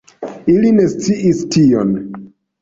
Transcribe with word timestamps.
Ili 0.53 0.71
ne 0.77 0.85
sciis 0.93 1.43
tion. 1.57 1.93